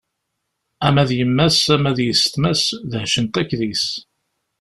[0.87, 2.61] Ama d yemma-s, ama d yessetma-s,
[2.91, 3.87] dehcent akk deg-s.